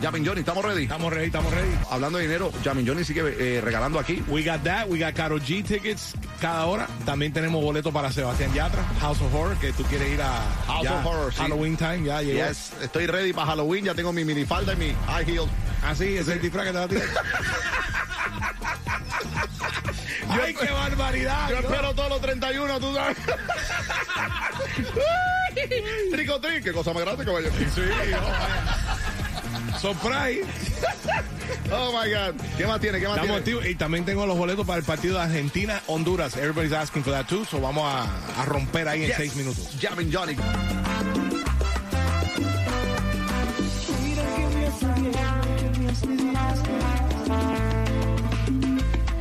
Jamin 0.00 0.24
Johnny, 0.24 0.40
¿estamos 0.40 0.64
ready? 0.64 0.84
Estamos 0.84 1.12
ready, 1.12 1.26
estamos 1.26 1.52
ready. 1.52 1.70
Hablando 1.90 2.18
de 2.18 2.24
dinero, 2.24 2.52
Jamin 2.62 2.86
Johnny 2.86 3.02
sigue 3.02 3.22
eh, 3.38 3.60
regalando 3.60 3.98
aquí. 3.98 4.22
We 4.28 4.44
got 4.44 4.62
that, 4.62 4.88
we 4.88 5.00
got 5.00 5.14
Karol 5.14 5.40
G 5.40 5.64
tickets 5.64 6.14
cada 6.40 6.66
hora. 6.66 6.86
También 7.04 7.32
tenemos 7.32 7.60
boletos 7.60 7.92
para 7.92 8.12
Sebastián 8.12 8.54
Yatra, 8.54 8.84
House 9.00 9.20
of 9.20 9.34
Horror, 9.34 9.56
que 9.56 9.72
tú 9.72 9.82
quieres 9.84 10.08
ir 10.12 10.22
a 10.22 10.40
House 10.68 10.84
ya, 10.84 11.00
of 11.00 11.06
Horror, 11.06 11.32
sí. 11.32 11.40
Halloween 11.40 11.76
time, 11.76 12.04
ya 12.04 12.22
llegó. 12.22 12.46
Yes, 12.46 12.72
estoy 12.80 13.06
ready 13.06 13.32
para 13.32 13.48
Halloween, 13.48 13.86
ya 13.86 13.94
tengo 13.94 14.12
mi 14.12 14.24
minifalda 14.24 14.74
y 14.74 14.76
mi 14.76 14.94
high 15.08 15.24
heel. 15.24 15.48
Ah, 15.82 15.94
sí, 15.96 16.04
ese 16.04 16.20
es 16.20 16.28
el 16.28 16.42
disfraz 16.42 16.66
que 16.66 16.72
te 16.72 16.78
va 16.78 16.84
a 16.84 16.88
tirar. 16.88 17.04
¡Ay, 20.30 20.54
qué 20.54 20.70
barbaridad! 20.70 21.50
Yo 21.50 21.58
espero 21.58 21.94
todos 21.94 22.10
los 22.10 22.20
31, 22.20 22.78
tú 22.78 22.94
sabes. 22.94 23.16
Tricotrín, 26.12 26.62
qué 26.62 26.72
cosa 26.72 26.92
más 26.92 27.02
grande, 27.02 27.24
caballero. 27.24 27.52
Sí, 27.74 27.80
vaya. 27.98 28.20
Surprise. 29.80 30.46
Oh 31.72 31.92
my 31.92 32.10
God. 32.10 32.34
¿Qué 32.56 32.66
más 32.66 32.80
tiene? 32.80 32.98
¿Qué 33.00 33.06
más 33.08 33.16
Estamos 33.18 33.42
tiene? 33.44 33.58
activos. 33.58 33.66
Y 33.66 33.74
también 33.74 34.04
tengo 34.04 34.26
los 34.26 34.36
boletos 34.36 34.66
para 34.66 34.78
el 34.78 34.84
partido 34.84 35.16
de 35.16 35.22
Argentina-Honduras. 35.24 36.36
Everybody's 36.36 36.72
asking 36.72 37.02
for 37.04 37.12
that 37.12 37.26
too. 37.26 37.44
So 37.44 37.60
vamos 37.60 37.84
a, 37.84 38.04
a 38.40 38.44
romper 38.44 38.88
ahí 38.88 39.02
en 39.02 39.08
Yes. 39.08 39.16
seis 39.16 39.36
minutos. 39.36 39.68
Jamin 39.80 40.10
Johnny. 40.12 40.36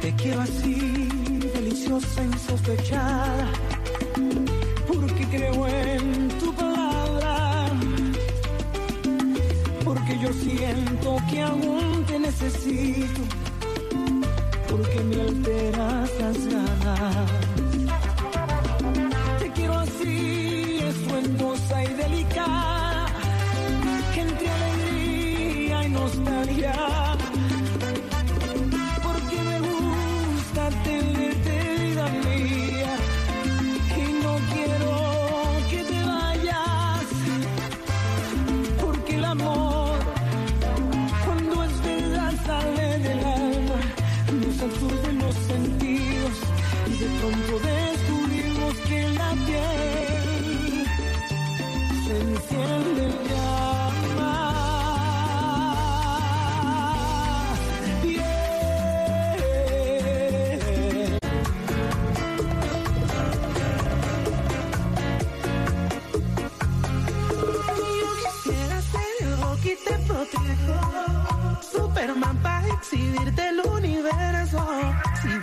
Te 0.01 0.13
quiero 0.15 0.41
así, 0.41 1.09
deliciosa, 1.53 2.23
insospechada, 2.23 3.47
porque 4.87 5.25
creo 5.31 5.67
en 5.67 6.26
porque 10.07 10.23
yo 10.23 10.33
siento 10.33 11.17
que 11.29 11.41
aún 11.41 12.05
te 12.05 12.19
necesito, 12.19 13.21
porque 14.69 14.99
me 15.01 15.21
alteras 15.21 16.09
las 16.19 16.45
ganas. 16.47 17.31
Te 19.39 19.51
quiero 19.51 19.73
así, 19.79 20.79
espuentosa 20.81 21.83
y 21.83 21.93
delicada 21.93 22.16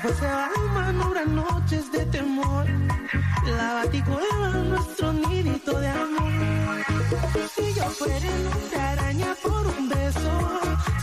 Fuese 0.04 0.26
Batman, 0.26 0.98
no 0.98 1.04
habrá 1.04 1.24
noches 1.24 1.90
de 1.90 2.04
temor. 2.04 2.66
La 3.46 3.72
baticueva, 3.72 4.48
nuestro 4.68 5.14
nidito 5.14 5.80
de 5.80 5.88
amor. 5.88 6.84
Si 7.54 7.72
yo 7.72 7.84
fuera 7.84 8.28
hombre 8.52 8.80
araña 8.80 9.34
por 9.42 9.66
un 9.66 9.88
beso. 9.88 10.32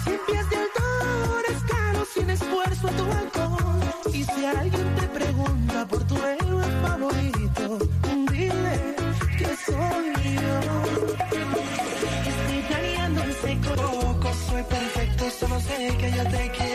Sin 0.04 0.20
pies 0.28 0.48
de 0.52 0.56
altura, 0.56 1.48
escalo 1.50 2.06
sin 2.14 2.30
esfuerzo 2.30 2.88
a 2.90 2.92
tu 2.92 3.06
balcón. 3.08 4.14
Y 4.14 4.24
si 4.24 4.46
alguien 4.46 4.96
te 4.96 5.08
pregunta 5.08 5.88
por 5.88 6.04
tu 6.04 6.18
héroe 6.18 6.66
favorito, 6.84 7.80
dile 8.32 8.96
que 9.36 9.50
soy 9.66 10.36
yo. 10.44 10.58
Estoy 12.30 12.62
planeando 12.68 13.24
en 13.24 13.34
seco. 13.34 14.02
Soy 14.48 14.64
perfecto, 14.64 15.26
solo 15.40 15.60
sé 15.60 15.98
que 15.98 16.12
yo 16.12 16.24
te 16.24 16.52
quiero 16.52 16.71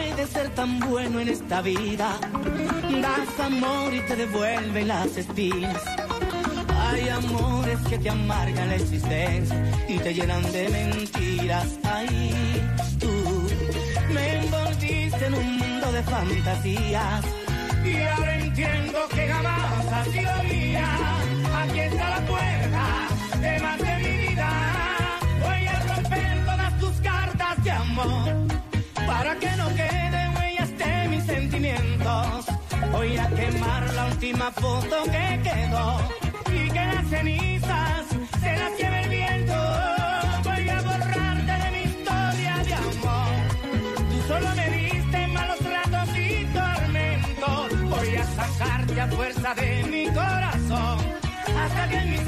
puede 0.00 0.26
ser 0.26 0.48
tan 0.54 0.80
bueno 0.80 1.20
en 1.20 1.28
esta 1.28 1.60
vida. 1.62 2.18
Das 3.02 3.40
amor 3.40 3.94
y 3.94 4.00
te 4.00 4.16
devuelven 4.16 4.88
las 4.88 5.16
espinas. 5.16 5.82
Hay 6.86 7.08
amores 7.08 7.78
que 7.88 7.98
te 7.98 8.10
amargan 8.10 8.68
la 8.68 8.76
existencia 8.76 9.56
y 9.88 9.98
te 9.98 10.14
llenan 10.14 10.42
de 10.52 10.68
mentiras. 10.68 11.78
Ay, 11.84 12.62
tú 12.98 13.12
me 14.14 14.24
envolviste 14.38 15.26
en 15.26 15.34
un 15.34 15.58
mundo 15.58 15.92
de 15.92 16.02
fantasías. 16.02 17.24
Y 17.84 18.02
ahora 18.02 18.38
entiendo 18.38 18.98
que 19.14 19.28
jamás 19.28 19.86
ha 19.92 20.04
sido 20.04 20.42
mía. 20.44 20.88
Aquí 21.62 21.80
está 21.80 22.10
la 22.10 22.26
puerta 22.26 22.84
de 23.40 23.60
más 23.60 23.78
de 23.78 23.94
vida. 24.08 24.50
Voy 25.42 25.66
a 25.66 25.94
romper 25.94 26.44
todas 26.44 26.78
tus 26.80 26.96
cartas 27.00 27.64
de 27.64 27.70
amor 27.70 28.39
Voy 33.10 33.18
a 33.18 33.28
quemar 33.28 33.92
la 33.94 34.06
última 34.06 34.52
foto 34.52 35.02
que 35.06 35.40
quedó 35.42 35.98
y 36.46 36.70
que 36.70 36.84
las 36.84 37.08
cenizas 37.08 38.06
se 38.40 38.56
las 38.56 38.78
lleve 38.78 39.02
el 39.02 39.08
viento. 39.08 39.54
Voy 40.44 40.68
a 40.68 40.80
borrarte 40.80 41.52
de 41.64 41.70
mi 41.72 41.82
historia 41.90 42.54
de 42.62 42.74
amor. 42.74 43.32
Tú 44.10 44.28
solo 44.28 44.54
me 44.54 44.70
diste 44.70 45.26
malos 45.26 45.58
ratos 45.58 46.16
y 46.16 46.44
tormentos. 46.54 47.90
Voy 47.90 48.14
a 48.14 48.24
sacarte 48.26 49.00
a 49.00 49.08
fuerza 49.08 49.54
de 49.54 49.84
mi 49.90 50.06
corazón 50.06 50.98
hasta 51.58 51.88
que 51.88 51.96
en 51.96 52.10
mi 52.10 52.18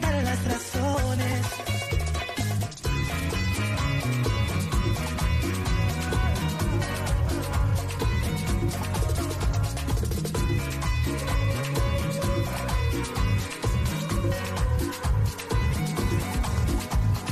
las 0.00 0.44
razones. 0.44 1.46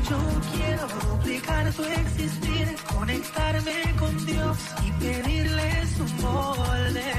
Yo 0.08 0.18
quiero 0.52 0.88
duplicar 1.10 1.72
su 1.72 1.84
existir, 1.84 2.76
conectarme 2.94 3.96
con 3.98 4.26
Dios 4.26 4.58
y 4.86 4.92
pedirle 4.92 5.86
su 5.96 6.04
molde. 6.22 7.12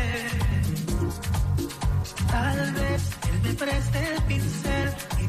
Tal 2.27 2.73
vez 2.73 3.01
él 3.31 3.41
me 3.43 3.53
preste 3.53 4.13
el 4.15 4.21
pincel 4.23 4.82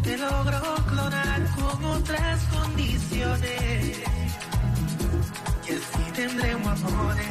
te 0.04 0.18
logro 0.18 0.74
clonar 0.86 1.42
con 1.56 1.84
otras 1.86 2.42
condiciones. 2.44 3.98
Y 5.66 5.72
así 5.72 6.12
tendremos 6.14 6.84
amores. 6.84 7.26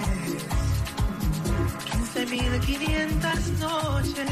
15.500 2.15 3.59
noches. 3.59 4.25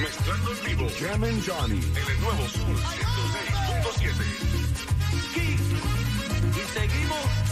Mezclando 0.00 0.50
en 0.52 0.60
vivo. 0.66 0.86
Jam 0.98 1.24
and 1.24 1.42
Johnny. 1.46 1.80
En 1.80 2.06
el 2.10 2.20
nuevo 2.20 2.48
Sur 2.48 2.76
106.7. 3.96 4.40
Y 6.56 6.60
seguimos 6.72 7.49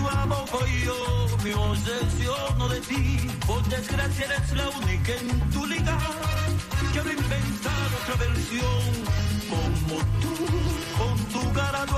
tu 0.00 0.08
aboco 0.08 0.66
y 0.66 0.84
yo 0.84 1.26
me 1.44 1.54
obsesiono 1.54 2.68
de 2.68 2.80
ti. 2.80 3.28
Por 3.46 3.62
desgracia 3.68 4.26
eres 4.26 4.52
la 4.52 4.68
única 4.68 5.12
en 5.12 5.50
tu 5.50 5.66
liga. 5.66 5.98
Quiero 6.92 7.10
inventar 7.12 7.86
otra 7.98 8.14
versión 8.26 8.82
como 9.50 9.96
tú, 10.22 10.34
con 10.98 11.16
tu 11.32 11.52
cara, 11.52 11.86
tu 11.86 11.96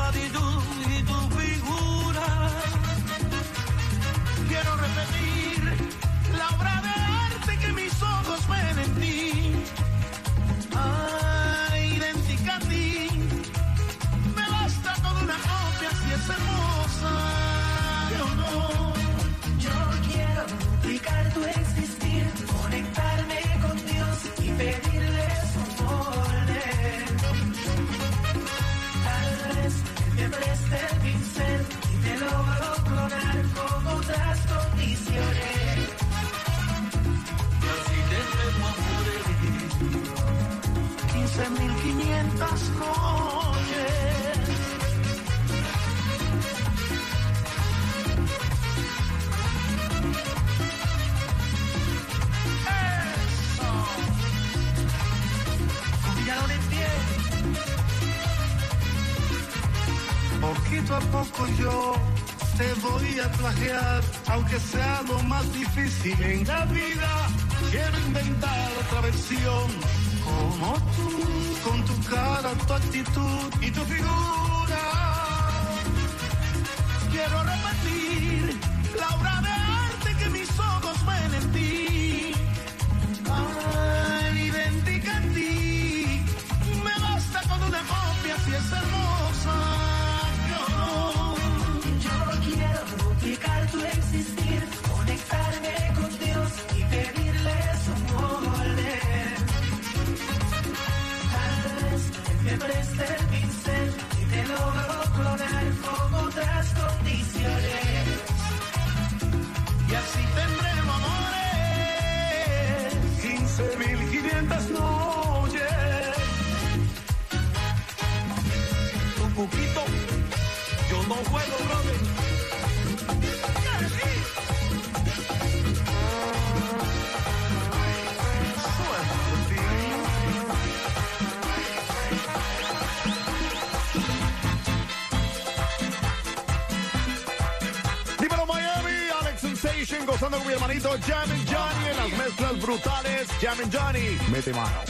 Carmen 143.52 143.68
Johnny. 143.70 144.18
Mete 144.30 144.50
mano. 144.54 144.81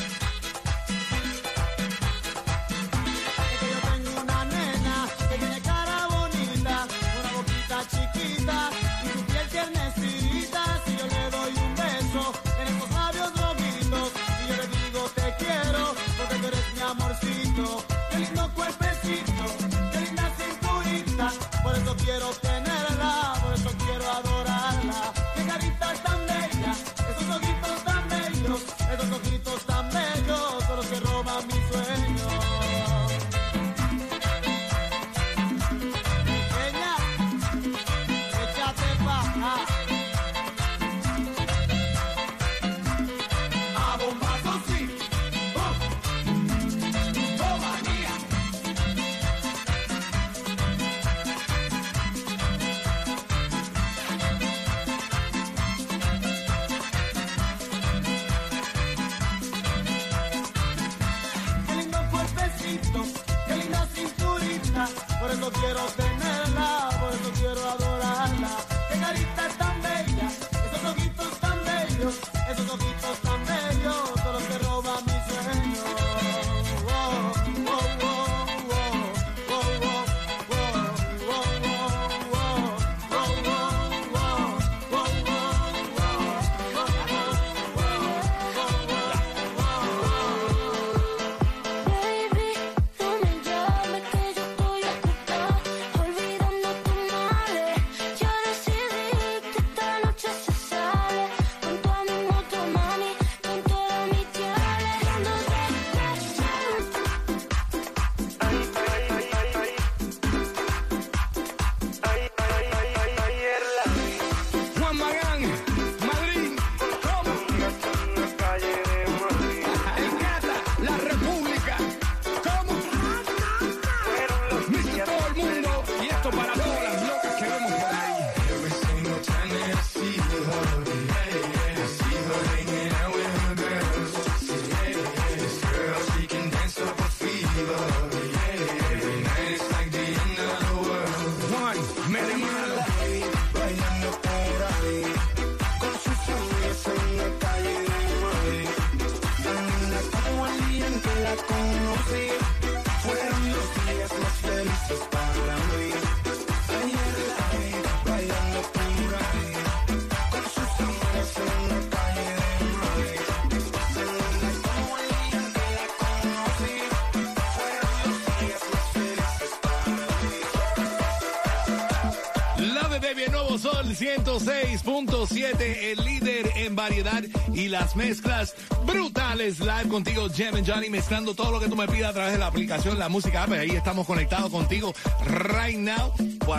Sol 173.83 173.97
106.7, 173.97 175.61
el 175.61 176.05
líder 176.05 176.47
en 176.57 176.77
variedad 176.77 177.23
y 177.53 177.69
las 177.69 177.97
mezclas 177.97 178.55
brutales. 178.85 179.61
Live 179.61 179.89
contigo, 179.89 180.29
Jem 180.29 180.57
and 180.57 180.67
Johnny, 180.69 180.91
mezclando 180.91 181.35
todo 181.35 181.53
lo 181.53 181.61
que 181.61 181.69
tú 181.69 181.77
me 181.77 181.87
pidas 181.89 182.11
a 182.11 182.12
través 182.15 182.33
de 182.33 182.39
la 182.39 182.47
aplicación, 182.47 182.99
la 182.99 183.09
música. 183.09 183.45
app. 183.45 183.53
Ahí 183.53 183.71
estamos 183.71 184.07
conectados 184.07 184.51
contigo 184.51 184.93
right 185.27 185.79
now, 185.79 186.12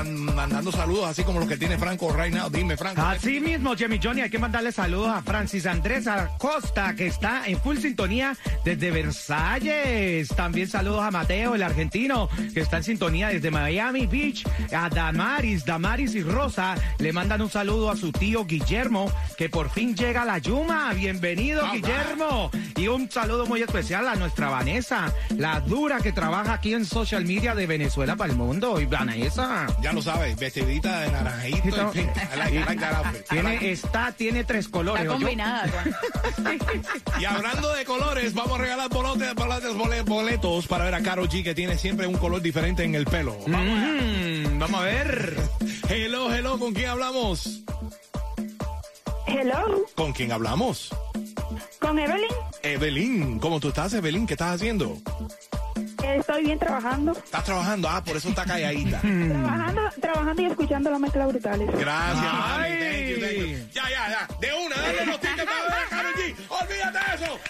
mandando 0.06 0.72
saludos 0.72 1.06
así 1.06 1.24
como 1.24 1.40
los 1.40 1.48
que 1.48 1.58
tiene 1.58 1.78
Franco 1.78 2.12
right 2.14 2.34
now. 2.34 2.50
Dime, 2.50 2.78
Franco. 2.78 3.02
Así 3.02 3.40
mismo, 3.40 3.76
Jimmy 3.76 4.00
Johnny, 4.02 4.22
hay 4.22 4.30
que 4.30 4.40
mandarle 4.40 4.72
saludos 4.72 5.10
a 5.10 5.22
Francis 5.22 5.66
Andrés 5.66 6.08
Acosta, 6.08 6.96
que 6.96 7.08
está 7.08 7.48
en 7.48 7.60
full 7.60 7.78
sintonía 7.78 8.36
desde 8.64 8.92
Versalles. 8.92 10.28
También 10.30 10.68
saludos 10.68 11.04
a 11.04 11.12
Mateo, 11.12 11.56
el 11.56 11.64
argentino, 11.64 12.30
que 12.54 12.62
está 12.62 12.78
en 12.78 12.84
sintonía 12.84 13.30
desde 13.30 13.52
Miami 13.52 14.08
Beach. 14.08 14.46
A 14.76 14.90
Damaris, 14.90 15.66
Damaris 15.66 16.16
y 16.16 16.24
Rosa 16.24 16.76
le 17.00 17.14
mandan 17.14 17.42
un 17.42 17.50
saludo 17.50 17.90
a 17.92 17.96
su 17.96 18.12
tío 18.12 18.46
Guillermo, 18.46 19.12
que 19.38 19.50
por 19.50 19.70
fin 19.70 19.96
llega 19.96 20.24
a 20.24 20.26
la 20.26 20.38
Yuma. 20.38 20.94
Bienvenido, 20.94 21.64
All 21.66 21.74
right. 21.74 21.86
Guillermo. 22.14 22.52
Y 22.76 22.88
un 22.88 23.10
saludo 23.10 23.46
muy 23.46 23.62
especial 23.62 24.08
a 24.08 24.16
nuestra 24.16 24.50
Vanessa, 24.50 25.14
la 25.38 25.60
dura 25.60 26.00
que 26.00 26.12
trabaja 26.12 26.54
aquí 26.54 26.74
en 26.74 26.86
social 26.86 27.26
media 27.26 27.56
de 27.56 27.66
Venezuela 27.68 28.16
para 28.16 28.32
el 28.32 28.38
mundo. 28.38 28.80
Y 28.80 28.86
Vanessa. 28.86 29.68
Ya 29.82 29.94
lo 29.94 30.02
sabes, 30.02 30.36
vestidita 30.38 31.02
de 31.02 31.12
naranjito 31.12 31.92
Tiene, 33.30 33.72
está, 33.72 34.12
tiene 34.12 34.44
tres 34.44 34.68
colores. 34.68 35.04
Está 35.04 35.14
combinada. 35.14 35.70
Y 37.20 37.26
hablando 37.26 37.72
de 37.74 37.86
colores, 37.86 38.34
vamos 38.34 38.60
a 38.60 38.62
regalar 38.62 38.90
boletos, 38.90 39.36
boletos, 39.36 39.76
bole- 39.78 40.02
boletos 40.04 40.68
para 40.68 40.86
ver 40.86 40.96
a 40.96 41.02
Karol 41.02 41.30
G, 41.30 41.44
que 41.44 41.54
tiene 41.56 41.78
siempre 41.78 42.08
un 42.08 42.16
color 42.18 42.42
diferente 42.42 42.84
en 42.84 42.96
el 42.96 43.06
pelo. 43.06 43.38
Vamos, 43.48 43.80
Mm, 43.94 44.60
vamos 44.60 44.82
a 44.82 44.84
ver. 44.84 45.36
hello, 45.90 46.34
hello, 46.34 46.60
¿con 46.60 46.74
quién 46.74 46.90
hablamos? 46.90 47.64
Hello, 49.28 49.86
¿Con 49.96 50.12
quién 50.14 50.32
hablamos? 50.32 50.90
Con 51.94 52.00
Evelyn. 52.00 52.30
Evelyn, 52.64 53.40
¿cómo 53.40 53.60
tú 53.60 53.68
estás, 53.68 53.94
Evelyn? 53.94 54.26
¿Qué 54.26 54.34
estás 54.34 54.56
haciendo? 54.56 54.98
Estoy 56.04 56.44
bien 56.44 56.58
trabajando. 56.58 57.12
¿Estás 57.12 57.44
trabajando? 57.44 57.88
Ah, 57.88 58.04
por 58.04 58.18
eso 58.18 58.30
está 58.30 58.46
calladita. 58.46 59.00
Trabajando, 59.02 59.82
trabajando 60.02 60.42
y 60.42 60.46
escuchando 60.46 60.90
las 60.90 61.00
mezclas 61.00 61.28
brutales. 61.28 61.70
Gracias, 61.72 62.34
mami. 62.34 62.70
Thank 62.80 63.08
you, 63.10 63.20
thank 63.20 63.34
you. 63.38 63.58
Ya, 63.74 63.84
ya, 63.90 64.10
ya. 64.10 64.28
De 64.40 64.50
una, 64.66 64.76
dale 64.76 65.06
los 65.06 65.20
tickets 65.20 65.46
para 65.46 65.64
ver 65.64 65.74
a 65.86 65.90
Karol 65.90 66.14
G. 66.14 66.36
Olvídate 66.50 67.00
de 67.00 67.26
eso. 67.26 67.40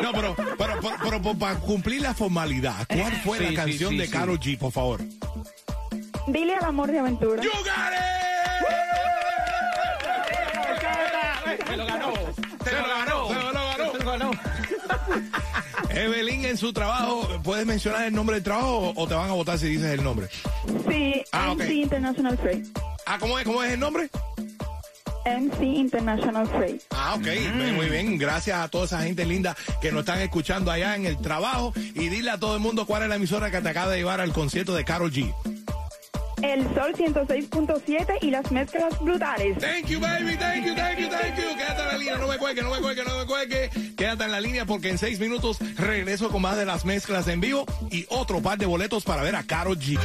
No, 0.00 0.12
pero, 0.12 0.34
pero, 0.36 0.56
pero, 0.56 0.80
pero, 0.80 1.22
pero 1.22 1.38
para 1.38 1.54
cumplir 1.58 2.00
la 2.02 2.14
formalidad, 2.14 2.86
¿cuál 2.88 3.12
fue 3.24 3.38
Sí, 3.38 3.44
la 3.44 3.50
sí, 3.50 3.56
canción 3.56 3.90
sí, 3.90 3.96
de 3.98 4.06
sí. 4.06 4.12
Karol 4.12 4.38
G, 4.38 4.56
por 4.56 4.70
favor? 4.72 5.00
Dile 6.28 6.54
al 6.54 6.64
amor 6.64 6.90
de 6.90 7.00
aventura. 7.00 7.42
¡You 7.42 7.50
got 7.50 7.92
it! 7.92 8.17
Se 11.68 11.76
lo 11.76 11.86
ganó. 11.86 12.12
Se 12.64 12.72
lo 12.72 12.88
ganó, 12.88 13.28
se 13.28 13.34
lo 13.34 13.52
ganó. 13.52 13.92
Se 13.92 14.04
lo 14.04 14.10
ganó. 14.10 14.30
Evelyn, 15.90 16.44
en 16.44 16.56
su 16.56 16.72
trabajo, 16.72 17.28
¿puedes 17.42 17.66
mencionar 17.66 18.04
el 18.06 18.14
nombre 18.14 18.36
del 18.36 18.42
trabajo 18.44 18.92
o- 18.94 19.08
te 19.08 19.14
van 19.14 19.30
a 19.30 19.32
votar 19.32 19.58
si 19.58 19.66
dices 19.68 19.90
el 19.92 20.04
nombre? 20.04 20.28
Sí, 20.88 21.22
Ah. 21.32 21.52
MC 21.54 21.72
International 21.74 22.38
Freight. 22.38 22.66
Ah, 23.06 23.16
¿cómo 23.18 23.38
es, 23.38 23.44
cómo 23.44 23.62
es 23.62 23.72
el 23.72 23.80
nombre? 23.80 24.08
MC 25.24 25.62
International 25.64 26.46
Freight. 26.48 26.82
Ah, 26.90 27.14
ok, 27.16 27.26
muy 27.74 27.86
bien. 27.88 28.16
Gracias 28.18 28.58
a 28.58 28.68
toda 28.68 28.84
esa 28.86 29.02
gente 29.02 29.24
linda 29.26 29.56
que 29.80 29.90
nos 29.92 30.00
están 30.00 30.20
escuchando 30.20 30.70
allá 30.70 30.94
en 30.94 31.04
el 31.06 31.18
trabajo. 31.18 31.72
Y 31.76 32.08
dile 32.08 32.30
a 32.30 32.38
todo 32.38 32.54
el 32.54 32.60
mundo 32.60 32.86
cuál 32.86 33.02
es 33.02 33.08
la 33.08 33.16
emisora 33.16 33.50
que 33.50 33.60
te 33.60 33.68
acaba 33.68 33.90
de 33.92 33.98
llevar 33.98 34.20
al 34.20 34.32
concierto 34.32 34.74
de 34.74 34.84
Karol 34.84 35.12
G. 35.12 35.34
El 36.42 36.62
Sol 36.74 36.94
106.7 36.94 38.18
y 38.22 38.30
las 38.30 38.50
mezclas 38.52 38.98
brutales. 39.00 39.58
Thank 39.58 39.86
you, 39.86 40.00
baby. 40.00 40.36
Thank 40.36 40.64
you, 40.64 40.74
thank 40.74 40.98
you, 40.98 41.08
thank 41.08 41.36
you. 41.36 41.56
Quédate 41.56 41.82
en 41.82 41.88
la 41.88 41.98
línea. 41.98 42.18
No 42.18 42.28
me 42.28 42.38
cuelgue, 42.38 42.62
no 42.62 42.70
me 42.70 42.80
cuelgue, 42.80 43.04
no 43.04 43.18
me 43.18 43.26
cuelgue. 43.26 43.70
Quédate 43.96 44.24
en 44.24 44.30
la 44.30 44.40
línea 44.40 44.64
porque 44.64 44.90
en 44.90 44.98
seis 44.98 45.18
minutos 45.20 45.58
regreso 45.76 46.28
con 46.30 46.42
más 46.42 46.56
de 46.56 46.64
las 46.64 46.84
mezclas 46.84 47.28
en 47.28 47.40
vivo 47.40 47.66
y 47.90 48.06
otro 48.08 48.40
par 48.40 48.58
de 48.58 48.66
boletos 48.66 49.04
para 49.04 49.22
ver 49.22 49.36
a 49.36 49.42
Karol 49.42 49.78
G. 49.78 49.98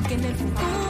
aunque 0.00 0.14
en 0.14 0.24
el 0.24 0.89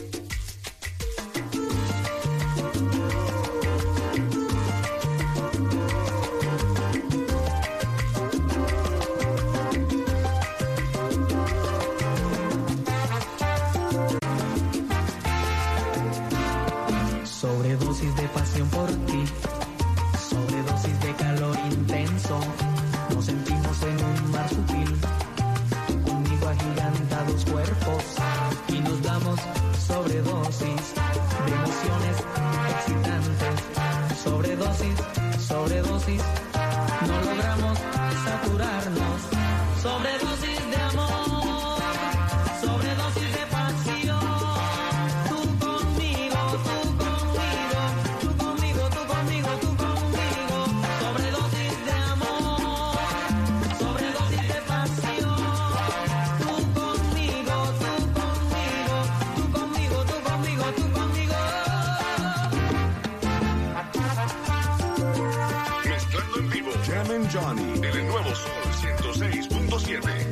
Johnny. 67.31 67.79
Del 67.79 68.07
nuevo 68.07 68.35
Sol 68.35 68.51
106.7. 68.73 70.30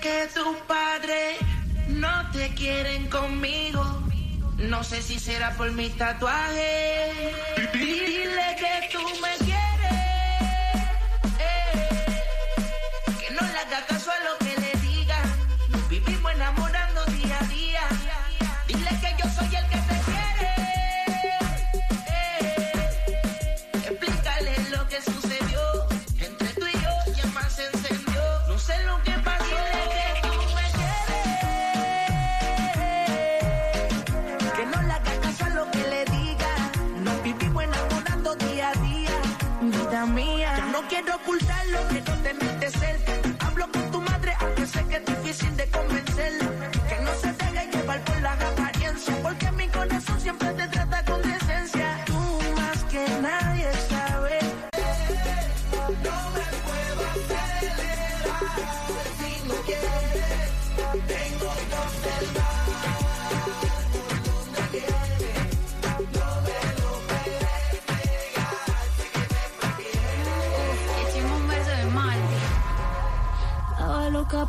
que 0.00 0.28
tus 0.34 0.56
padres 0.66 1.38
no 1.88 2.30
te 2.32 2.54
quieren 2.54 3.08
conmigo. 3.08 3.82
No 4.58 4.82
sé 4.84 5.02
si 5.02 5.18
será 5.18 5.56
por 5.56 5.70
mis 5.72 5.96
tatuajes. 5.96 7.47
lo 41.70 41.88
que 41.88 42.00
no 42.00 42.22
te 42.22 42.34
metes 42.34 42.74
el 42.82 43.27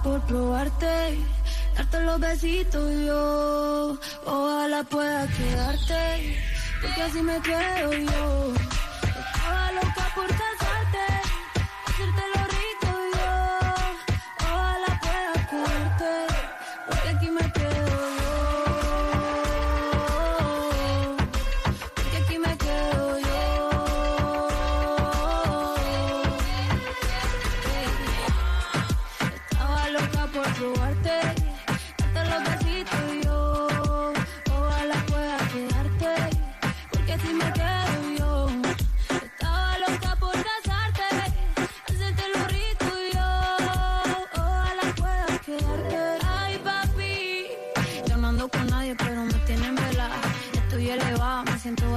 por 0.03 0.21
probarte, 0.21 1.19
darte 1.75 2.03
los 2.03 2.19
besitos 2.19 2.91
yo. 3.05 3.97
Ojalá 4.25 4.83
pueda 4.83 5.27
quedarte, 5.27 6.37
porque 6.81 7.01
así 7.01 7.21
me 7.21 7.39
creo 7.39 7.91
yo. 7.91 8.68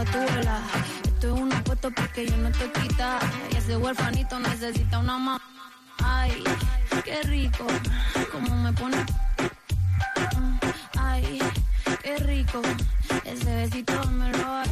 Esto 0.02 1.34
es 1.34 1.40
un 1.40 1.52
apuesto 1.52 1.88
porque 1.92 2.26
yo 2.26 2.36
no 2.38 2.48
estoy 2.48 2.68
quita. 2.70 3.20
Y 3.52 3.56
ese 3.56 3.76
huerfanito 3.76 4.36
necesita 4.40 4.98
una 4.98 5.16
mamá. 5.16 5.40
Ay, 6.02 6.42
qué 7.04 7.22
rico, 7.22 7.64
como 8.32 8.52
me 8.56 8.72
pone. 8.72 8.96
Ay, 10.98 11.38
qué 12.02 12.16
rico, 12.16 12.60
ese 13.24 13.54
besito 13.54 13.92
me 14.08 14.32
lo. 14.32 14.62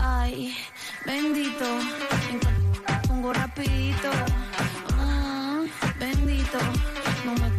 Ay, 0.00 0.56
bendito, 1.04 1.66
pongo 3.06 3.34
rapidito. 3.34 4.10
Mm, 4.96 5.66
bendito, 6.00 6.58
no 7.26 7.32
me 7.34 7.50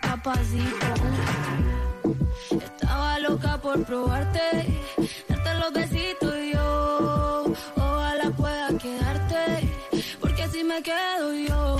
capacito. 0.00 0.86
Estaba 2.50 3.18
loca 3.18 3.58
por 3.58 3.84
probarte, 3.84 4.80
darte 5.62 5.80
los 5.80 5.90
besitos 5.90 6.34
y 6.36 6.52
yo. 6.52 7.44
Ojalá 7.76 8.30
pueda 8.30 8.68
quedarte, 8.78 9.68
porque 10.20 10.42
así 10.42 10.64
me 10.64 10.82
quedo 10.82 11.32
yo. 11.34 11.76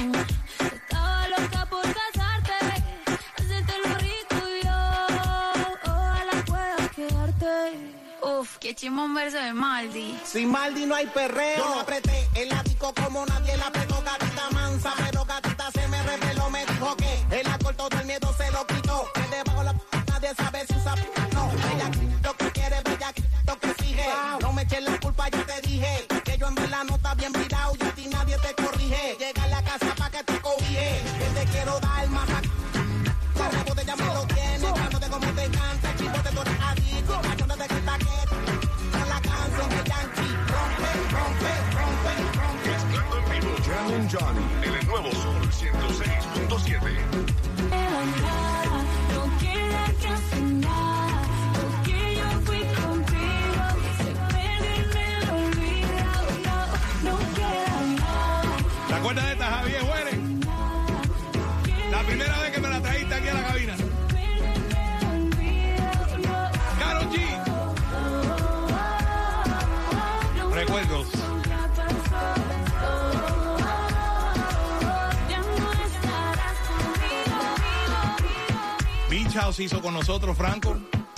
Estaba 0.60 1.28
loca 1.28 1.66
por 1.66 1.82
casarte, 1.82 2.52
hacerte 3.36 3.72
lo 3.84 3.94
rico 3.96 4.48
y 4.48 4.64
yo. 4.64 5.90
Ojalá 5.90 6.44
pueda 6.46 6.88
quedarte. 6.94 7.78
Uf, 8.22 8.56
qué 8.58 8.74
chimón 8.74 9.14
verso 9.14 9.38
de 9.38 9.52
Maldi. 9.52 10.18
Sin 10.24 10.50
Maldi 10.50 10.86
no 10.86 10.94
hay 10.94 11.06
perreo. 11.06 11.58
Yo 11.58 11.74
no 11.74 11.80
apreté 11.80 12.28
el 12.36 12.48
látigo 12.48 12.92
como 12.94 13.26
nadie 13.26 13.56
la 13.56 13.66
apretó. 13.66 14.02
Gatita 14.02 14.50
mansa, 14.50 14.92
pero 14.98 15.24
gatita 15.24 15.70
se 15.70 15.88
me 15.88 16.02
reveló. 16.02 16.50
Me 16.50 16.64
dijo 16.66 16.96
que 16.96 17.40
el 17.40 17.46
acorto 17.46 17.88
del 17.88 18.06
miedo 18.06 18.32
se 18.36 18.50
lo 18.50 18.66
quitó. 18.66 19.04
Que 19.14 19.36
debajo 19.36 19.62
la 19.62 19.72
p 19.74 19.80
nadie 20.08 20.34
sabe 20.34 20.66
si 20.66 20.74
usa 20.74 20.94
p 20.94 21.34
no. 21.34 21.50
Ella 21.74 21.90
lo 22.22 22.36
que 22.36 22.51
En 44.30 44.74
el 44.74 44.87
nuevo 44.87 45.11
Beach 79.32 79.42
House 79.44 79.60
hizo 79.60 79.80
con 79.80 79.94
nosotros, 79.94 80.36
Franco. 80.36 80.76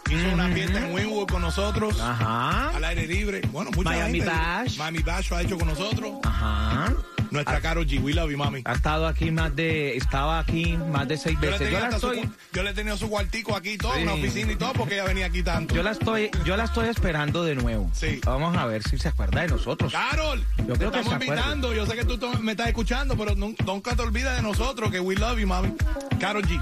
Hizo 0.09 0.29
una 0.33 0.49
fiesta 0.51 0.79
en 0.79 0.95
Winwood 0.95 1.27
con 1.27 1.43
nosotros. 1.43 1.99
Ajá. 2.01 2.71
Al 2.71 2.85
aire 2.85 3.07
libre. 3.09 3.41
Bueno, 3.51 3.71
mucha 3.75 3.91
Miami 3.91 4.21
gente. 4.21 4.33
Bash. 4.33 4.79
Miami 4.79 4.99
Bash 5.01 5.31
lo 5.31 5.37
ha 5.37 5.43
hecho 5.43 5.59
con 5.59 5.67
nosotros. 5.67 6.13
Ajá. 6.23 6.95
Nuestra 7.33 7.61
Karol 7.61 7.85
G. 7.87 8.01
We 8.01 8.13
love 8.13 8.31
you, 8.31 8.39
mami. 8.39 8.63
Ha 8.65 8.75
estado 8.75 9.09
aquí 9.09 9.33
más 9.33 9.57
de, 9.57 9.97
estaba 9.97 10.39
aquí 10.39 10.77
más 10.77 11.09
de 11.09 11.17
seis 11.17 11.41
veces. 11.41 11.69
Yo 11.73 11.81
la 11.81 11.99
su 11.99 12.13
le 12.13 12.71
he 12.71 12.75
tenido 12.75 12.97
su 12.97 13.09
cuartico 13.09 13.57
aquí 13.57 13.77
todo, 13.77 13.95
Sí. 13.95 14.03
una 14.03 14.13
oficina 14.13 14.53
y 14.53 14.57
todo, 14.57 14.73
porque 14.75 14.95
ella 14.95 15.05
venía 15.05 15.27
aquí 15.27 15.43
tanto. 15.43 15.75
yo 15.75 15.83
la 15.83 15.91
estoy, 15.91 16.31
yo 16.45 16.57
la 16.57 16.65
estoy 16.65 16.89
esperando 16.89 17.43
de 17.43 17.57
nuevo. 17.57 17.91
Sí. 17.93 18.21
Vamos 18.25 18.57
a 18.57 18.67
ver 18.67 18.85
si 18.85 18.97
se 18.99 19.09
acuerda 19.09 19.41
de 19.41 19.49
nosotros. 19.49 19.91
Carol, 19.93 20.39
Yo 20.59 20.65
te 20.75 20.79
creo 20.79 20.79
que 20.79 20.85
estamos 21.01 21.09
se 21.09 21.15
acuerde. 21.15 21.27
invitando. 21.33 21.73
Yo 21.75 21.87
sé 21.87 21.97
que 21.97 22.05
tú 22.05 22.21
me 22.41 22.53
estás 22.53 22.69
escuchando, 22.69 23.17
pero 23.17 23.35
nun- 23.35 23.57
nunca 23.67 23.97
te 23.97 24.03
olvides 24.03 24.37
de 24.37 24.43
nosotros, 24.43 24.93
que 24.93 25.01
we 25.01 25.17
love 25.17 25.39
you, 25.41 25.49
mami. 25.49 25.73
Carol 26.21 26.45
G. 26.45 26.61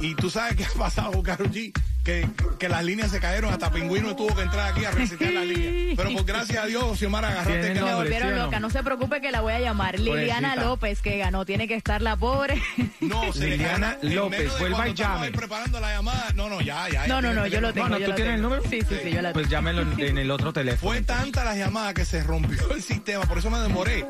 Y 0.00 0.14
tú 0.14 0.28
sabes 0.30 0.56
qué 0.56 0.64
ha 0.64 0.70
pasado 0.78 1.12
con 1.12 1.22
Carol 1.22 1.50
G. 1.50 1.72
Que, 2.04 2.28
que 2.58 2.68
las 2.68 2.84
líneas 2.84 3.10
se 3.10 3.18
cayeron, 3.18 3.50
hasta 3.50 3.70
Pingüino 3.70 4.14
tuvo 4.14 4.34
que 4.36 4.42
entrar 4.42 4.70
aquí 4.70 4.84
a 4.84 4.90
recitar 4.90 5.32
las 5.32 5.46
líneas. 5.46 5.94
Pero 5.96 6.12
por 6.12 6.24
gracias 6.26 6.62
a 6.62 6.66
Dios, 6.66 6.98
Xiomara, 6.98 7.28
agarraste 7.28 7.60
que 7.62 7.68
nombre, 7.80 7.80
la- 7.90 7.94
Volvieron 7.96 8.28
¿sí 8.28 8.36
no? 8.36 8.44
loca, 8.44 8.60
no 8.60 8.68
se 8.68 8.82
preocupe 8.82 9.22
que 9.22 9.32
la 9.32 9.40
voy 9.40 9.54
a 9.54 9.60
llamar. 9.60 9.98
Liliana 9.98 10.48
Pobrecita. 10.50 10.64
López, 10.68 11.00
que 11.00 11.16
ganó, 11.16 11.46
tiene 11.46 11.66
que 11.66 11.76
estar 11.76 12.02
la 12.02 12.14
pobre. 12.16 12.60
No, 13.00 13.32
se 13.32 13.40
le 13.48 13.50
Liliana 13.56 13.96
López, 14.02 14.52
vuelva 14.58 14.86
y 14.86 14.92
llame. 14.92 15.30
preparando 15.30 15.80
la 15.80 15.94
llamada. 15.94 16.26
No, 16.34 16.50
no, 16.50 16.60
ya, 16.60 16.86
ya. 16.90 17.06
ya 17.06 17.06
No, 17.06 17.22
no, 17.22 17.32
no, 17.32 17.46
yo 17.46 17.62
lo 17.62 17.72
tengo. 17.72 17.88
no, 17.88 17.96
yo 17.98 18.04
¿tú 18.04 18.10
lo 18.10 18.16
tienes 18.16 18.34
el 18.34 18.42
número? 18.42 18.62
Sí, 18.68 18.80
sí, 18.86 18.96
sí, 19.02 19.10
yo 19.10 19.22
la 19.22 19.32
Pues 19.32 19.44
tengo. 19.48 19.52
llámelo 19.52 19.80
en, 19.96 20.18
el 20.18 20.30
otro 20.30 20.52
teléfono. 20.52 20.92
Fue 20.92 21.00
tanta 21.00 21.42
las 21.42 21.56
llamadas 21.56 21.94
que 21.94 22.04
se 22.04 22.22
rompió 22.22 22.70
el 22.74 22.82
sistema, 22.82 23.24
por 23.24 23.38
eso 23.38 23.48
me 23.48 23.60
demoré. 23.60 24.04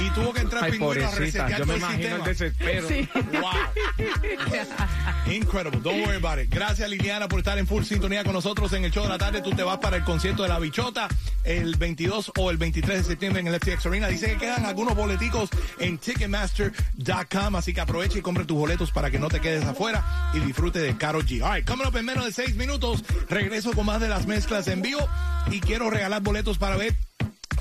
Y 0.00 0.10
tuvo 0.10 0.32
que 0.32 0.40
entrar 0.40 0.64
Ay, 0.64 0.72
Pingüino 0.72 1.06
a 1.08 1.10
resetear 1.10 1.50
yo 1.50 1.56
todo 1.58 1.66
me 1.66 1.72
el 1.74 1.78
imagino 1.80 2.24
el 2.26 2.36
sistema. 2.36 2.78
desespero. 2.78 2.88
Sí. 2.88 3.08
Wow. 3.40 5.32
Incredible. 5.32 5.80
Don't 5.80 6.06
worry 6.06 6.16
about 6.16 6.38
it. 6.38 6.48
Gracias, 6.50 6.88
Liliana, 6.88 7.28
por 7.28 7.40
estar 7.40 7.58
en 7.58 7.66
full 7.66 7.82
sintonía 7.84 8.24
con 8.24 8.32
nosotros 8.32 8.72
en 8.72 8.84
el 8.84 8.90
show 8.92 9.02
de 9.02 9.08
la 9.10 9.18
tarde. 9.18 9.42
Tú 9.42 9.50
te 9.50 9.62
vas 9.62 9.78
para 9.78 9.96
el 9.96 10.04
concierto 10.04 10.42
de 10.44 10.48
la 10.48 10.58
bichota 10.58 11.08
el 11.44 11.76
22 11.76 12.32
o 12.38 12.50
el 12.50 12.56
23 12.56 12.98
de 12.98 13.04
septiembre 13.04 13.40
en 13.40 13.48
el 13.48 13.54
FTX 13.60 13.86
Arena. 13.86 14.08
Dice 14.08 14.28
que 14.32 14.38
quedan 14.38 14.64
algunos 14.66 14.94
boleticos 14.94 15.50
en 15.78 15.98
Ticketmaster.com, 15.98 17.56
así 17.56 17.74
que 17.74 17.80
aprovecha 17.80 18.18
y 18.18 18.22
compre 18.22 18.44
tus 18.44 18.56
boletos 18.56 18.90
para 18.92 19.10
que 19.10 19.18
no 19.18 19.28
te 19.28 19.40
quedes 19.40 19.64
afuera 19.64 20.30
y 20.34 20.40
disfrute 20.40 20.78
de 20.78 20.96
Karol 20.96 21.26
G. 21.26 21.42
All 21.42 21.56
right, 21.56 21.66
coming 21.68 21.86
up 21.86 21.96
en 21.96 22.04
menos 22.04 22.24
de 22.24 22.32
seis 22.32 22.54
minutos. 22.54 23.04
Regreso 23.28 23.72
con 23.72 23.86
más 23.86 24.00
de 24.00 24.08
las 24.08 24.26
mezclas 24.26 24.68
en 24.68 24.80
vivo 24.82 25.06
y 25.50 25.60
quiero 25.60 25.90
regalar 25.90 26.22
boletos 26.22 26.56
para 26.58 26.76
ver 26.76 26.94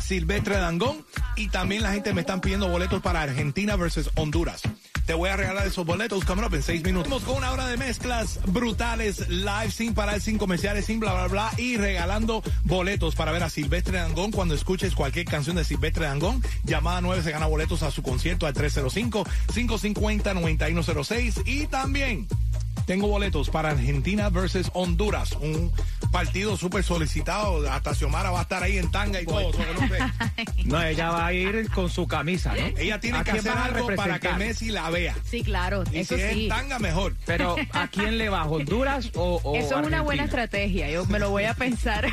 Silvestre 0.01 0.57
Dangón 0.57 1.05
y 1.35 1.49
también 1.49 1.83
la 1.83 1.93
gente 1.93 2.13
me 2.13 2.21
están 2.21 2.41
pidiendo 2.41 2.69
boletos 2.69 3.01
para 3.01 3.21
Argentina 3.21 3.75
versus 3.75 4.09
Honduras. 4.15 4.61
Te 5.05 5.13
voy 5.13 5.29
a 5.29 5.37
regalar 5.37 5.65
esos 5.65 5.85
boletos, 5.85 6.25
coming 6.25 6.43
up 6.43 6.53
en 6.53 6.63
seis 6.63 6.83
minutos. 6.83 7.09
Vamos 7.09 7.23
con 7.23 7.37
una 7.37 7.53
hora 7.53 7.65
de 7.67 7.77
mezclas 7.77 8.41
brutales, 8.45 9.29
live, 9.29 9.71
sin 9.71 9.93
parar, 9.93 10.19
sin 10.19 10.37
comerciales, 10.37 10.85
sin 10.85 10.99
bla, 10.99 11.13
bla, 11.13 11.27
bla, 11.27 11.49
y 11.57 11.77
regalando 11.77 12.43
boletos 12.65 13.15
para 13.15 13.31
ver 13.31 13.43
a 13.43 13.49
Silvestre 13.49 13.99
Dangón. 13.99 14.31
Cuando 14.31 14.53
escuches 14.53 14.95
cualquier 14.95 15.25
canción 15.25 15.55
de 15.55 15.63
Silvestre 15.63 16.03
Dangón, 16.05 16.43
llamada 16.65 16.99
9 16.99 17.23
se 17.23 17.31
gana 17.31 17.45
boletos 17.45 17.83
a 17.83 17.91
su 17.91 18.03
concierto 18.03 18.47
al 18.47 18.53
305-550-9106. 18.53 21.43
Y 21.45 21.67
también 21.67 22.27
tengo 22.85 23.07
boletos 23.07 23.49
para 23.49 23.69
Argentina 23.71 24.29
versus 24.29 24.69
Honduras, 24.73 25.31
un 25.33 25.71
partido 26.11 26.57
súper 26.57 26.83
solicitado. 26.83 27.69
Hasta 27.71 27.93
Xiomara 27.93 28.31
va 28.31 28.39
a 28.39 28.41
estar 28.43 28.63
ahí 28.63 28.77
en 28.77 28.91
tanga 28.91 29.21
y 29.21 29.25
todo. 29.25 29.51
no 30.65 30.81
ella 30.81 31.09
va 31.09 31.27
a 31.27 31.33
ir 31.33 31.69
con 31.69 31.89
su 31.89 32.07
camisa, 32.07 32.53
¿no? 32.53 32.77
Ella 32.77 32.99
tiene 32.99 33.19
¿A 33.19 33.23
que 33.23 33.31
hacer 33.31 33.51
algo 33.51 33.87
para 33.95 34.19
que? 34.19 34.27
Messi 34.33 34.69
la 34.69 34.89
vea. 34.89 35.15
Sí, 35.25 35.43
claro, 35.43 35.83
Y 35.91 35.99
eso 35.99 36.15
si 36.15 36.21
es 36.21 36.49
tanga, 36.49 36.79
mejor. 36.79 37.15
Pero, 37.25 37.55
¿a 37.71 37.87
quién 37.87 38.17
le 38.17 38.29
va? 38.29 38.45
¿Honduras 38.45 39.09
o, 39.15 39.39
o 39.43 39.55
Eso 39.55 39.79
es 39.79 39.87
una 39.87 40.01
buena 40.01 40.25
estrategia, 40.25 40.89
yo 40.89 41.05
me 41.05 41.19
lo 41.19 41.29
voy 41.29 41.45
a 41.45 41.53
pensar. 41.53 42.07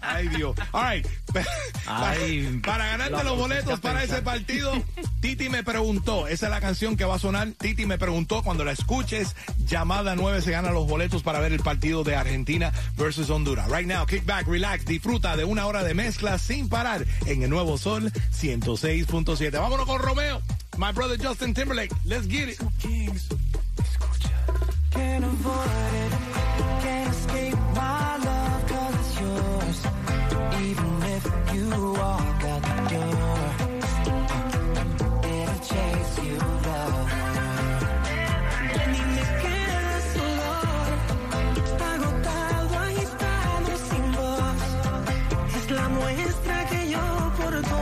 Ay, 0.00 0.28
Dios. 0.28 0.56
All 0.72 0.88
right. 0.88 1.06
Para 2.64 2.86
ganarte 2.86 3.24
los 3.24 3.38
boletos 3.38 3.80
para 3.80 4.04
ese 4.04 4.20
partido, 4.20 4.72
Titi 5.20 5.48
me 5.48 5.62
preguntó. 5.62 6.26
Esa 6.28 6.46
es 6.46 6.50
la 6.50 6.60
canción 6.60 6.96
que 6.96 7.04
va 7.04 7.14
a 7.14 7.18
sonar. 7.18 7.48
Titi 7.58 7.86
me 7.86 7.98
preguntó. 7.98 8.42
Cuando 8.42 8.64
la 8.64 8.72
escuches, 8.72 9.34
llamada 9.64 10.14
9 10.14 10.42
se 10.42 10.50
gana 10.50 10.70
los 10.70 10.86
boletos 10.86 11.22
para 11.22 11.40
ver 11.40 11.52
el 11.52 11.60
partido 11.60 12.04
de 12.04 12.16
Argentina 12.16 12.72
versus 12.96 13.30
Honduras. 13.30 13.70
Right 13.70 13.86
now, 13.86 14.04
kick 14.06 14.26
back, 14.26 14.46
relax, 14.46 14.84
disfruta 14.84 15.36
de 15.36 15.44
una 15.44 15.66
hora 15.66 15.82
de 15.82 15.94
mezcla 15.94 16.38
sin 16.38 16.68
parar 16.68 17.06
en 17.26 17.42
el 17.42 17.50
nuevo 17.50 17.78
Sol 17.78 18.12
106.7. 18.38 19.52
Vámonos 19.52 19.86
con 19.86 20.00
Romeo. 20.00 20.42
My 20.76 20.92
brother 20.92 21.18
Justin 21.18 21.54
Timberlake. 21.54 21.92
Let's 22.04 22.28
get 22.28 22.48
it. 22.50 22.58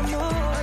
no 0.02 0.09
more. 0.09 0.56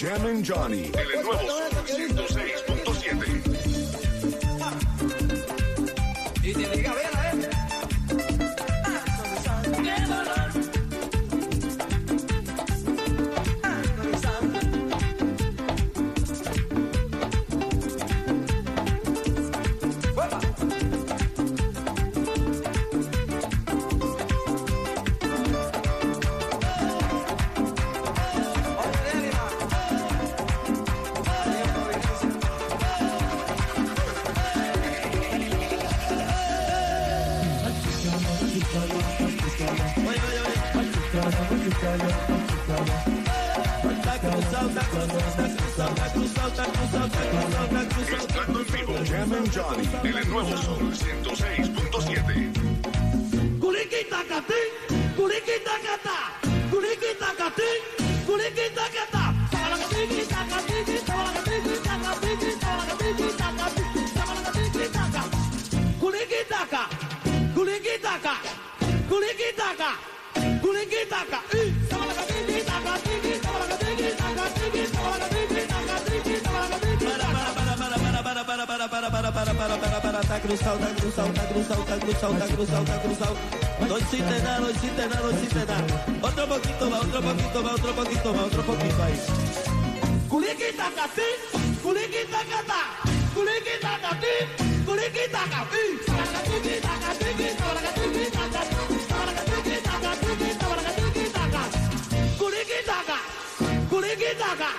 Jam 0.00 0.44
Johnny, 0.44 0.92
el 0.96 1.12
nuevo 1.12 1.32
106. 1.84 2.67
para, 79.58 79.76
para, 79.76 80.00
para, 80.00 80.40
cruzado, 80.40 80.78
cruzado, 80.96 81.32
cruzado, 81.50 81.84
cruzado, 81.84 81.84
cruzado, 81.98 83.34
Otro 86.22 86.48
poquito 86.48 86.90
más, 86.90 87.00
otro 87.00 87.20
poquito 87.20 87.62
más, 87.62 87.74
otro 87.74 87.92
poquito 87.94 88.32
más, 88.34 88.44
otro 88.44 88.62
poquito 88.62 89.02
ahí. 89.02 89.20
Culiquita 90.28 90.90
catí, 90.94 91.28
culiquita 91.82 92.40
catá, 92.50 92.82
culiquita 93.34 93.98
catí, 94.00 94.34
culiquita 94.86 95.42
catí, 95.50 95.82
culiquita 96.06 96.94
catí, 97.02 97.28
culiquita 103.90 104.54
catí, 104.60 104.78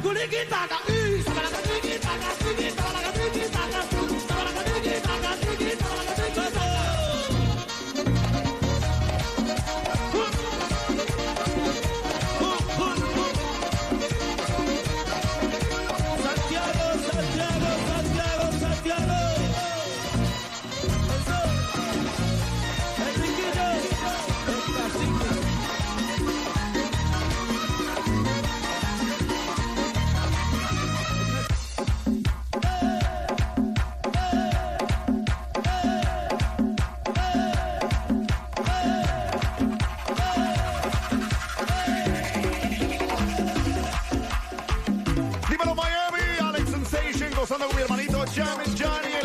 culiquita 0.00 1.89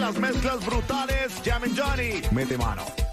las 0.06 0.20
mezclas 0.20 0.64
brutales. 0.64 1.42
Llamen 1.42 1.76
Johnny. 1.76 2.22
Mete 2.32 2.58
mano. 2.58 3.05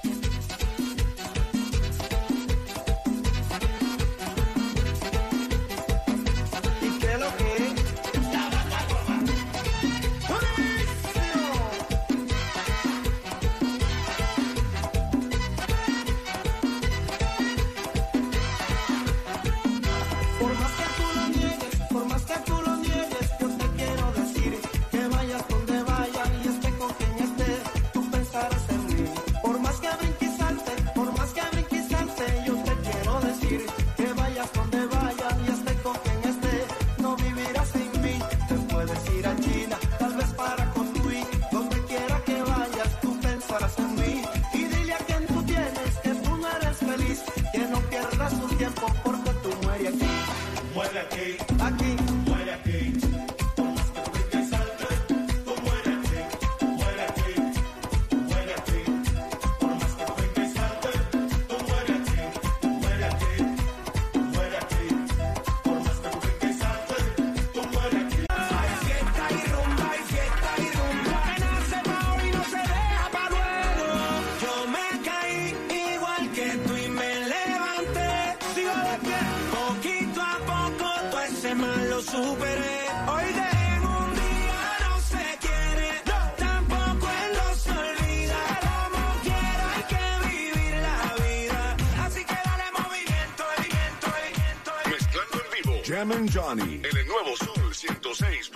Jam 96.02 96.10
and 96.10 96.28
Johnny. 96.28 96.80
En 96.82 96.96
el 96.96 97.06
nuevo 97.06 97.36
Sol 97.36 97.72
106.7. 97.72 98.50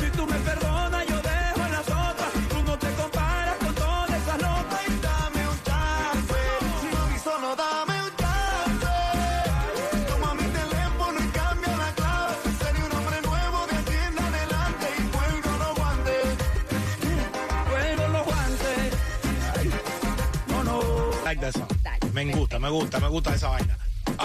Si 0.00 0.10
tú 0.10 0.26
me 0.26 0.38
perdonas, 0.40 1.06
yo 1.06 1.16
dejo 1.16 1.68
las 1.70 1.88
otras. 1.88 2.32
Tú 2.50 2.62
no 2.62 2.78
te 2.78 2.92
comparas 2.92 3.56
con 3.56 3.74
todas 3.74 4.10
esas 4.10 4.38
notas. 4.38 4.80
Y 4.86 5.00
dame 5.00 5.48
un 5.48 5.62
chance. 5.62 6.34
Mami, 6.92 7.18
solo 7.18 7.56
dame 7.56 8.02
un 8.02 8.16
chance. 8.16 8.86
Toma 10.06 10.34
mi 10.34 10.44
teléfono 10.44 11.20
y 11.24 11.28
cambia 11.28 11.74
la 11.74 11.94
clave. 11.94 12.34
Seré 12.58 12.84
un 12.84 12.92
hombre 12.92 13.22
nuevo 13.22 13.66
de 13.66 13.76
aquí 13.76 13.94
en 13.94 14.18
adelante 14.18 14.86
y 14.98 15.02
cuelgo 15.16 15.56
los 15.56 15.74
guantes. 15.74 16.24
Vuelvo 17.70 18.08
los 18.08 18.24
guantes. 18.26 18.92
No, 20.48 20.64
no. 20.64 20.82
Like 21.24 21.40
that 21.40 21.52
song. 21.54 21.68
Me 22.12 22.30
gusta, 22.30 22.58
me 22.58 22.68
gusta, 22.68 23.00
me 23.00 23.08
gusta 23.08 23.34
esa 23.34 23.48
vaina. 23.48 23.78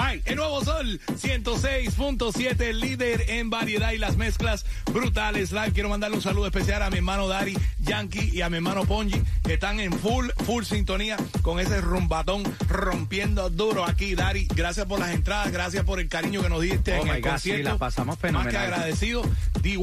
El 0.10 0.38
nuevo 0.38 0.64
sol 0.64 1.00
106.7, 1.08 2.74
líder 2.74 3.30
en 3.30 3.52
variedad 3.52 3.92
y 3.92 4.00
las 4.00 4.18
mezclas 4.18 4.66
brutales 4.92 5.52
live. 5.52 5.72
Quiero 5.72 5.90
mandarle 5.90 6.18
un 6.18 6.24
saludo 6.24 6.48
especial 6.48 6.82
a 6.82 6.90
mi 6.90 6.98
hermano 6.98 7.28
Dari 7.28 7.56
Yankee 7.80 8.32
y 8.34 8.42
a 8.42 8.50
mi 8.50 8.56
hermano 8.56 8.86
Ponji, 8.86 9.22
están 9.54 9.80
en 9.80 9.94
full, 9.94 10.30
full 10.46 10.64
sintonía 10.64 11.18
con 11.42 11.60
ese 11.60 11.82
rumbatón 11.82 12.44
rompiendo 12.68 13.50
duro 13.50 13.86
aquí. 13.86 14.16
Dari, 14.16 14.48
gracias 14.56 14.86
por 14.86 15.00
las 15.00 15.12
entradas, 15.12 15.52
gracias 15.52 15.84
por 15.84 16.00
el 16.00 16.08
cariño 16.08 16.42
que 16.42 16.50
nos 16.50 16.62
diste 16.62 16.94
Oh 16.98 17.02
en 17.02 17.08
my 17.08 17.10
el 17.18 17.22
God, 17.22 17.30
concierto. 17.32 17.58
sí, 17.58 17.64
la 17.64 17.78
pasamos 17.78 18.08
Más 18.16 18.18
que 18.18 18.28
fenomenal. 18.28 18.64
agradecido. 18.74 19.22
DY, 19.62 19.78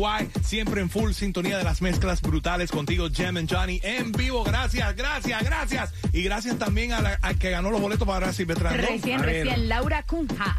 siempre 0.44 0.80
en 0.80 0.90
full 0.90 1.12
sintonía 1.12 1.58
de 1.58 1.64
las 1.64 1.82
mezclas 1.82 2.20
brutales 2.22 2.70
contigo, 2.70 3.08
Jam 3.14 3.36
and 3.36 3.52
Johnny, 3.52 3.80
en 3.82 4.12
vivo. 4.12 4.44
Gracias, 4.44 4.94
gracias, 4.96 5.42
gracias. 5.42 5.92
Y 6.12 6.22
gracias 6.22 6.58
también 6.58 6.92
a 6.92 7.00
la- 7.00 7.18
al 7.22 7.38
que 7.38 7.50
ganó 7.50 7.70
los 7.70 7.80
boletos 7.80 8.06
para 8.06 8.32
Silvestre 8.32 8.68
Andón. 8.68 8.86
Recién, 8.86 9.22
recién, 9.22 9.68
Laura 9.68 10.02
Cunha. 10.04 10.56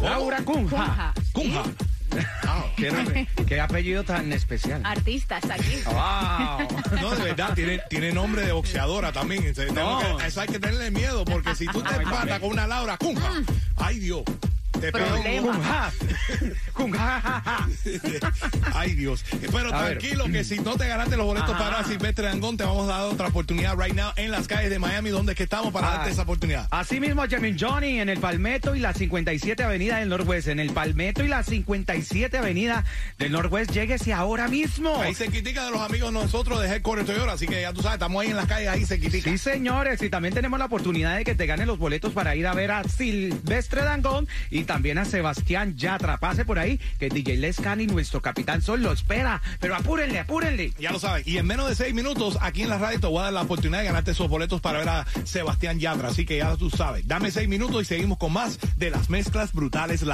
Laura 0.00 0.38
Cunha. 0.44 1.12
Cunha. 1.32 1.62
¿Qué, 1.64 1.87
nombre- 2.92 3.28
qué 3.46 3.60
apellido 3.60 4.04
tan 4.04 4.32
especial. 4.32 4.80
Artistas 4.84 5.44
aquí. 5.50 5.82
Wow. 5.86 7.00
No, 7.00 7.10
de 7.14 7.24
verdad, 7.24 7.54
tiene, 7.54 7.80
tiene 7.90 8.12
nombre 8.12 8.42
de 8.44 8.52
boxeadora 8.52 9.12
también. 9.12 9.52
No. 9.74 10.16
que- 10.18 10.26
eso 10.26 10.40
hay 10.40 10.48
que 10.48 10.58
tenerle 10.58 10.90
miedo, 10.90 11.24
porque 11.24 11.54
si 11.54 11.66
tú 11.66 11.82
te 11.82 11.94
empatas 11.94 12.40
con 12.40 12.50
una 12.50 12.66
Laura 12.66 12.96
Cunha, 12.96 13.42
ay 13.76 13.98
Dios, 13.98 14.22
te 14.80 14.92
pega 14.92 15.14
un-. 15.14 15.46
Cunha. 15.48 15.92
Cunha. 16.72 17.68
Ay 18.74 18.94
Dios. 18.94 19.24
Pero 19.52 19.74
A 19.74 19.82
ver. 19.82 19.98
tranquilo 19.98 20.26
que 20.26 20.44
si 20.44 20.58
no 20.58 20.76
te 20.76 20.86
ganaste 20.88 21.16
los 21.16 21.26
boletos 21.26 21.50
Ajá. 21.50 21.58
para 21.58 21.84
Silvestre 21.84 22.26
Dangón, 22.26 22.56
te 22.56 22.64
vamos 22.64 22.88
a 22.90 22.98
dar 22.98 23.02
otra 23.02 23.28
oportunidad 23.28 23.76
right 23.78 23.94
now 23.94 24.12
en 24.16 24.30
las 24.30 24.46
calles 24.46 24.70
de 24.70 24.78
Miami, 24.78 25.10
donde 25.10 25.32
es 25.32 25.36
que 25.36 25.44
estamos 25.44 25.72
para 25.72 25.88
darte 25.90 26.10
esa 26.10 26.22
oportunidad. 26.22 26.66
Así 26.70 27.00
mismo, 27.00 27.24
Jamin 27.28 27.56
Johnny 27.58 28.00
en 28.00 28.08
el 28.08 28.18
Palmetto 28.20 28.74
y 28.74 28.80
la 28.80 28.92
57 28.94 29.62
Avenida 29.62 29.98
del 29.98 30.08
Norwest. 30.08 30.48
En 30.48 30.60
el 30.60 30.70
Palmetto 30.70 31.24
y 31.24 31.28
la 31.28 31.42
57 31.42 32.38
Avenida 32.38 32.84
del 33.18 33.32
Norwest, 33.32 33.72
lléguese 33.72 34.12
ahora 34.12 34.48
mismo. 34.48 35.00
Ahí 35.00 35.14
se 35.14 35.26
critica 35.26 35.64
de 35.64 35.70
los 35.70 35.80
amigos 35.80 36.12
nosotros 36.12 36.60
de 36.60 36.68
Headquarter 36.68 37.06
Toyota, 37.06 37.32
así 37.32 37.46
que 37.46 37.60
ya 37.62 37.72
tú 37.72 37.82
sabes, 37.82 37.94
estamos 37.94 38.22
ahí 38.22 38.30
en 38.30 38.36
las 38.36 38.46
calles, 38.46 38.68
ahí 38.68 38.84
se 38.84 38.98
critica. 38.98 39.30
Sí, 39.30 39.38
señores, 39.38 40.02
y 40.02 40.10
también 40.10 40.34
tenemos 40.34 40.58
la 40.58 40.66
oportunidad 40.66 41.16
de 41.16 41.24
que 41.24 41.34
te 41.34 41.46
ganen 41.46 41.66
los 41.66 41.78
boletos 41.78 42.12
para 42.12 42.36
ir 42.36 42.46
a 42.46 42.54
ver 42.54 42.70
a 42.70 42.84
Silvestre 42.84 43.82
Dangón 43.82 44.28
y 44.50 44.64
también 44.68 44.98
a 44.98 45.06
Sebastián 45.06 45.76
Yatra. 45.76 46.18
Pase 46.18 46.44
por 46.44 46.58
ahí, 46.58 46.78
que 47.00 47.08
DJ 47.08 47.38
Lescan 47.38 47.80
y 47.80 47.86
nuestro 47.86 48.20
Capitán 48.20 48.60
Sol 48.60 48.82
lo 48.82 48.92
espera. 48.92 49.40
Pero 49.60 49.74
apúrenle, 49.74 50.20
apúrenle. 50.20 50.74
Ya 50.78 50.92
lo 50.92 50.98
sabes. 51.00 51.26
Y 51.26 51.38
en 51.38 51.46
menos 51.46 51.70
de 51.70 51.74
seis 51.74 51.94
minutos, 51.94 52.36
aquí 52.42 52.62
en 52.62 52.68
la 52.68 52.76
radio 52.76 53.00
te 53.00 53.06
voy 53.06 53.20
a 53.20 53.22
dar 53.24 53.32
la 53.32 53.42
oportunidad 53.42 53.80
de 53.80 53.86
ganarte 53.86 54.10
esos 54.10 54.28
boletos 54.28 54.60
para 54.60 54.80
ver 54.80 54.88
a 54.90 55.06
Sebastián 55.24 55.80
Yatra. 55.80 56.08
Así 56.08 56.26
que 56.26 56.36
ya 56.36 56.54
tú 56.56 56.68
sabes. 56.68 57.08
Dame 57.08 57.30
seis 57.30 57.48
minutos 57.48 57.80
y 57.82 57.84
seguimos 57.86 58.18
con 58.18 58.32
más 58.32 58.58
de 58.76 58.90
las 58.90 59.08
mezclas 59.08 59.52
brutales. 59.54 60.02